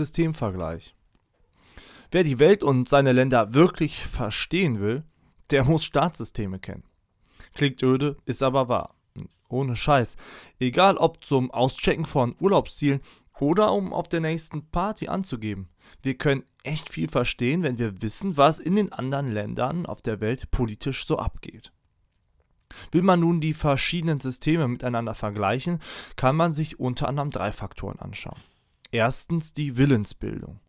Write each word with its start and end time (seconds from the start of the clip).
Systemvergleich. 0.00 0.94
Wer 2.10 2.24
die 2.24 2.38
Welt 2.38 2.62
und 2.62 2.88
seine 2.88 3.12
Länder 3.12 3.54
wirklich 3.54 4.04
verstehen 4.04 4.80
will, 4.80 5.04
der 5.50 5.64
muss 5.64 5.84
Staatssysteme 5.84 6.58
kennen. 6.58 6.84
Klingt 7.54 7.82
öde, 7.82 8.16
ist 8.24 8.42
aber 8.42 8.68
wahr. 8.68 8.94
Ohne 9.48 9.76
Scheiß. 9.76 10.16
Egal 10.58 10.96
ob 10.96 11.24
zum 11.24 11.50
Auschecken 11.50 12.04
von 12.04 12.34
Urlaubszielen 12.40 13.00
oder 13.40 13.72
um 13.72 13.92
auf 13.92 14.08
der 14.08 14.20
nächsten 14.20 14.70
Party 14.70 15.08
anzugeben. 15.08 15.68
Wir 16.02 16.14
können 16.14 16.44
echt 16.62 16.88
viel 16.88 17.08
verstehen, 17.08 17.62
wenn 17.62 17.78
wir 17.78 18.00
wissen, 18.02 18.36
was 18.36 18.60
in 18.60 18.76
den 18.76 18.92
anderen 18.92 19.30
Ländern 19.30 19.86
auf 19.86 20.02
der 20.02 20.20
Welt 20.20 20.50
politisch 20.50 21.06
so 21.06 21.18
abgeht. 21.18 21.72
Will 22.92 23.02
man 23.02 23.20
nun 23.20 23.40
die 23.40 23.54
verschiedenen 23.54 24.20
Systeme 24.20 24.68
miteinander 24.68 25.14
vergleichen, 25.14 25.80
kann 26.16 26.36
man 26.36 26.52
sich 26.52 26.78
unter 26.78 27.08
anderem 27.08 27.30
drei 27.30 27.52
Faktoren 27.52 27.98
anschauen. 27.98 28.40
Erstens 28.92 29.52
die 29.52 29.76
Willensbildung. 29.76 30.60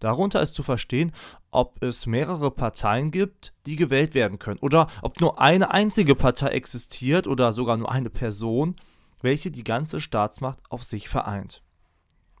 Darunter 0.00 0.40
ist 0.40 0.54
zu 0.54 0.62
verstehen, 0.62 1.12
ob 1.50 1.82
es 1.82 2.06
mehrere 2.06 2.50
Parteien 2.50 3.10
gibt, 3.10 3.52
die 3.66 3.76
gewählt 3.76 4.14
werden 4.14 4.38
können, 4.38 4.60
oder 4.60 4.86
ob 5.02 5.20
nur 5.20 5.40
eine 5.40 5.72
einzige 5.72 6.14
Partei 6.14 6.48
existiert 6.48 7.26
oder 7.26 7.52
sogar 7.52 7.76
nur 7.76 7.90
eine 7.90 8.10
Person, 8.10 8.76
welche 9.20 9.50
die 9.50 9.64
ganze 9.64 10.00
Staatsmacht 10.00 10.60
auf 10.70 10.84
sich 10.84 11.08
vereint. 11.08 11.62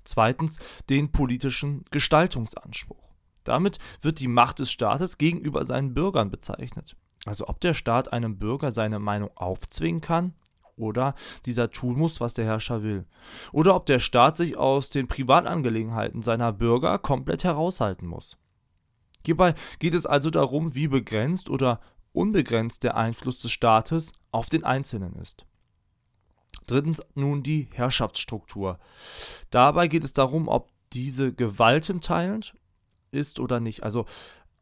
Zweitens 0.04 0.58
den 0.88 1.10
politischen 1.10 1.84
Gestaltungsanspruch. 1.90 3.12
Damit 3.44 3.78
wird 4.00 4.20
die 4.20 4.28
Macht 4.28 4.60
des 4.60 4.70
Staates 4.70 5.18
gegenüber 5.18 5.64
seinen 5.64 5.94
Bürgern 5.94 6.30
bezeichnet. 6.30 6.96
Also 7.26 7.48
ob 7.48 7.60
der 7.60 7.74
Staat 7.74 8.12
einem 8.12 8.38
Bürger 8.38 8.70
seine 8.70 9.00
Meinung 9.00 9.30
aufzwingen 9.34 10.00
kann 10.00 10.34
oder 10.78 11.14
dieser 11.46 11.70
tun 11.70 11.96
muss, 11.96 12.20
was 12.20 12.34
der 12.34 12.44
Herrscher 12.44 12.82
will. 12.82 13.06
Oder 13.52 13.74
ob 13.74 13.86
der 13.86 13.98
Staat 13.98 14.36
sich 14.36 14.56
aus 14.56 14.90
den 14.90 15.08
Privatangelegenheiten 15.08 16.22
seiner 16.22 16.52
Bürger 16.52 16.98
komplett 16.98 17.44
heraushalten 17.44 18.06
muss. 18.06 18.36
Hierbei 19.24 19.54
geht 19.78 19.94
es 19.94 20.06
also 20.06 20.30
darum, 20.30 20.74
wie 20.74 20.88
begrenzt 20.88 21.50
oder 21.50 21.80
unbegrenzt 22.12 22.82
der 22.84 22.96
Einfluss 22.96 23.40
des 23.40 23.50
Staates 23.50 24.12
auf 24.30 24.48
den 24.48 24.64
Einzelnen 24.64 25.14
ist. 25.16 25.44
Drittens 26.66 27.02
nun 27.14 27.42
die 27.42 27.68
Herrschaftsstruktur. 27.72 28.78
Dabei 29.50 29.88
geht 29.88 30.04
es 30.04 30.12
darum, 30.12 30.48
ob 30.48 30.70
diese 30.92 31.32
gewaltenteilend 31.32 32.54
ist 33.10 33.40
oder 33.40 33.60
nicht. 33.60 33.82
Also 33.82 34.06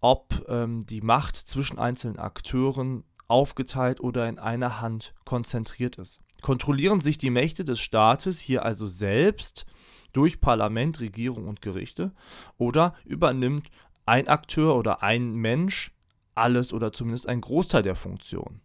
ob 0.01 0.45
ähm, 0.49 0.87
die 0.87 1.01
Macht 1.01 1.37
zwischen 1.37 1.79
einzelnen 1.79 2.19
Akteuren 2.19 3.05
aufgeteilt 3.29 4.01
oder 4.01 4.29
in 4.29 4.39
einer 4.39 4.81
Hand 4.81 5.15
konzentriert 5.25 5.97
ist. 5.99 6.21
Kontrollieren 6.43 7.01
sich 7.01 7.19
die 7.19 7.31
Mächte 7.31 7.65
des 7.65 7.81
Staates 7.81 8.39
hier 8.39 8.65
also 8.65 8.87
selbst 8.87 9.67
durch 10.13 10.41
Parlament, 10.41 11.01
Regierung 11.01 11.49
und 11.49 11.63
Gerichte 11.63 12.13
oder 12.57 12.95
übernimmt 13.05 13.69
ein 14.05 14.29
Akteur 14.29 14.77
oder 14.77 15.03
ein 15.03 15.35
Mensch 15.35 15.93
alles 16.35 16.73
oder 16.73 16.93
zumindest 16.93 17.29
ein 17.29 17.41
Großteil 17.41 17.83
der 17.83 17.97
Funktionen? 17.97 18.61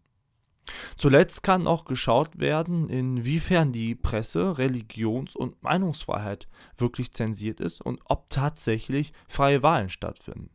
Zuletzt 0.96 1.44
kann 1.44 1.68
auch 1.68 1.86
geschaut 1.86 2.40
werden, 2.40 2.88
inwiefern 2.90 3.72
die 3.72 3.96
Presse, 3.96 4.58
Religions- 4.58 5.36
und 5.36 5.62
Meinungsfreiheit 5.64 6.48
wirklich 6.78 7.14
zensiert 7.14 7.60
ist 7.60 7.82
und 7.82 8.00
ob 8.06 8.30
tatsächlich 8.30 9.14
freie 9.28 9.64
Wahlen 9.64 9.90
stattfinden. 9.90 10.52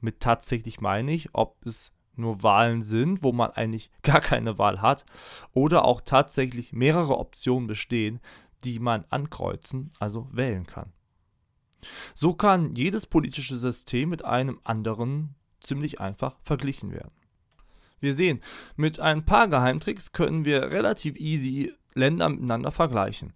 Mit 0.00 0.20
tatsächlich 0.20 0.80
meine 0.80 1.12
ich, 1.12 1.28
ob 1.32 1.64
es 1.66 1.92
nur 2.14 2.42
Wahlen 2.42 2.82
sind, 2.82 3.22
wo 3.22 3.32
man 3.32 3.50
eigentlich 3.50 3.90
gar 4.02 4.20
keine 4.20 4.58
Wahl 4.58 4.80
hat, 4.80 5.04
oder 5.52 5.84
auch 5.84 6.00
tatsächlich 6.00 6.72
mehrere 6.72 7.18
Optionen 7.18 7.66
bestehen, 7.66 8.20
die 8.64 8.78
man 8.78 9.04
ankreuzen, 9.10 9.92
also 9.98 10.28
wählen 10.32 10.66
kann. 10.66 10.92
So 12.14 12.34
kann 12.34 12.74
jedes 12.74 13.06
politische 13.06 13.56
System 13.56 14.10
mit 14.10 14.24
einem 14.24 14.60
anderen 14.62 15.34
ziemlich 15.60 16.00
einfach 16.00 16.36
verglichen 16.42 16.92
werden. 16.92 17.12
Wir 18.00 18.14
sehen, 18.14 18.40
mit 18.76 18.98
ein 18.98 19.24
paar 19.24 19.48
Geheimtricks 19.48 20.12
können 20.12 20.44
wir 20.44 20.72
relativ 20.72 21.16
easy 21.16 21.72
Länder 21.94 22.28
miteinander 22.28 22.70
vergleichen. 22.70 23.32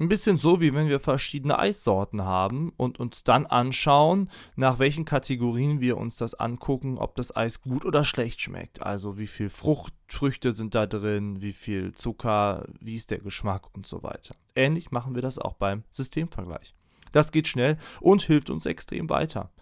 Ein 0.00 0.08
bisschen 0.08 0.36
so, 0.36 0.60
wie 0.60 0.74
wenn 0.74 0.88
wir 0.88 0.98
verschiedene 0.98 1.56
Eissorten 1.56 2.24
haben 2.24 2.72
und 2.76 2.98
uns 2.98 3.22
dann 3.22 3.46
anschauen, 3.46 4.28
nach 4.56 4.80
welchen 4.80 5.04
Kategorien 5.04 5.80
wir 5.80 5.96
uns 5.98 6.16
das 6.16 6.34
angucken, 6.34 6.98
ob 6.98 7.14
das 7.14 7.34
Eis 7.36 7.62
gut 7.62 7.84
oder 7.84 8.02
schlecht 8.02 8.40
schmeckt. 8.40 8.82
Also 8.82 9.18
wie 9.18 9.28
viel 9.28 9.50
Frucht, 9.50 9.94
Früchte 10.08 10.52
sind 10.52 10.74
da 10.74 10.86
drin, 10.86 11.40
wie 11.42 11.52
viel 11.52 11.92
Zucker, 11.94 12.66
wie 12.80 12.94
ist 12.94 13.12
der 13.12 13.18
Geschmack 13.20 13.72
und 13.72 13.86
so 13.86 14.02
weiter. 14.02 14.34
Ähnlich 14.56 14.90
machen 14.90 15.14
wir 15.14 15.22
das 15.22 15.38
auch 15.38 15.54
beim 15.54 15.84
Systemvergleich. 15.92 16.74
Das 17.12 17.30
geht 17.30 17.46
schnell 17.46 17.78
und 18.00 18.22
hilft 18.22 18.50
uns 18.50 18.66
extrem 18.66 19.08
weiter. 19.08 19.52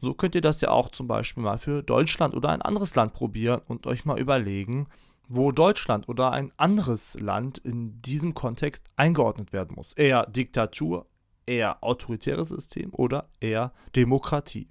So 0.00 0.14
könnt 0.14 0.36
ihr 0.36 0.40
das 0.40 0.60
ja 0.60 0.70
auch 0.70 0.90
zum 0.90 1.08
Beispiel 1.08 1.42
mal 1.42 1.58
für 1.58 1.82
Deutschland 1.82 2.34
oder 2.36 2.50
ein 2.50 2.62
anderes 2.62 2.94
Land 2.94 3.12
probieren 3.12 3.60
und 3.66 3.88
euch 3.88 4.04
mal 4.04 4.20
überlegen, 4.20 4.86
wo 5.30 5.52
Deutschland 5.52 6.08
oder 6.08 6.32
ein 6.32 6.52
anderes 6.56 7.18
Land 7.18 7.58
in 7.58 8.02
diesem 8.02 8.34
Kontext 8.34 8.90
eingeordnet 8.96 9.52
werden 9.52 9.76
muss. 9.76 9.92
Eher 9.92 10.26
Diktatur, 10.26 11.06
eher 11.46 11.82
autoritäres 11.82 12.48
System 12.48 12.92
oder 12.92 13.30
eher 13.38 13.72
Demokratie. 13.94 14.68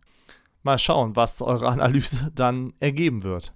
Mal 0.62 0.78
schauen, 0.78 1.16
was 1.16 1.42
eure 1.42 1.70
Analyse 1.70 2.32
dann 2.36 2.74
ergeben 2.80 3.24
wird. 3.24 3.54